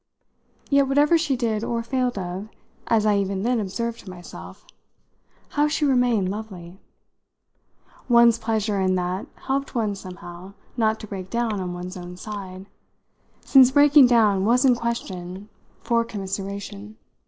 [0.71, 2.49] Yet whatever she did or failed of,
[2.87, 4.65] as I even then observed to myself,
[5.49, 6.79] how she remained lovely!
[8.09, 12.65] One's pleasure in that helped one somehow not to break down on one's own side
[13.41, 15.49] since breaking down was in question
[15.83, 16.97] for commiseration.